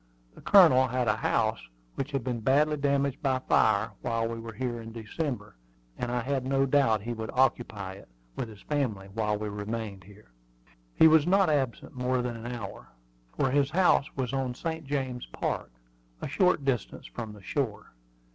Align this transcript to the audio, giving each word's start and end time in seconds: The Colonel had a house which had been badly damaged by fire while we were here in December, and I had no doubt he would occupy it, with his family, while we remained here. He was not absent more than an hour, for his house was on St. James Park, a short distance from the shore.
The 0.33 0.41
Colonel 0.41 0.87
had 0.87 1.07
a 1.07 1.17
house 1.17 1.61
which 1.93 2.09
had 2.09 2.23
been 2.23 2.39
badly 2.39 2.75
damaged 2.75 3.21
by 3.21 3.37
fire 3.37 3.91
while 4.01 4.27
we 4.27 4.39
were 4.39 4.53
here 4.53 4.81
in 4.81 4.91
December, 4.91 5.55
and 5.95 6.11
I 6.11 6.21
had 6.21 6.43
no 6.43 6.65
doubt 6.65 7.03
he 7.03 7.13
would 7.13 7.29
occupy 7.35 7.93
it, 7.93 8.07
with 8.35 8.49
his 8.49 8.63
family, 8.63 9.09
while 9.13 9.37
we 9.37 9.47
remained 9.47 10.05
here. 10.05 10.31
He 10.95 11.07
was 11.07 11.27
not 11.27 11.51
absent 11.51 11.93
more 11.95 12.23
than 12.23 12.35
an 12.35 12.51
hour, 12.51 12.87
for 13.37 13.51
his 13.51 13.69
house 13.69 14.09
was 14.15 14.33
on 14.33 14.55
St. 14.55 14.87
James 14.87 15.27
Park, 15.27 15.69
a 16.19 16.27
short 16.27 16.65
distance 16.65 17.05
from 17.05 17.33
the 17.33 17.43
shore. 17.43 17.91